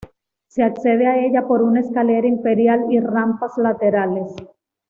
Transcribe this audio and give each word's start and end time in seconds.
Se 0.47 0.63
accede 0.63 1.05
a 1.05 1.19
ella 1.23 1.47
por 1.47 1.61
una 1.61 1.81
escalera 1.81 2.25
imperial 2.27 2.87
y 2.91 2.99
rampas 2.99 3.55
laterales. 3.59 4.33